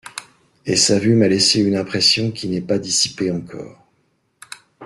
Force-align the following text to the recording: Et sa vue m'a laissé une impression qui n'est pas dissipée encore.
Et 0.65 0.77
sa 0.77 0.97
vue 0.97 1.13
m'a 1.13 1.27
laissé 1.27 1.61
une 1.61 1.75
impression 1.75 2.31
qui 2.31 2.47
n'est 2.47 2.59
pas 2.59 2.79
dissipée 2.79 3.29
encore. 3.29 3.87